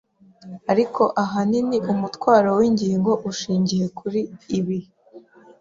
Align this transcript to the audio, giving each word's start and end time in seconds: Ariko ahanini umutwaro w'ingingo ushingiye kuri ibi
Ariko 0.71 1.03
ahanini 1.23 1.77
umutwaro 1.93 2.49
w'ingingo 2.59 3.11
ushingiye 3.29 3.85
kuri 3.97 4.21
ibi 4.57 4.79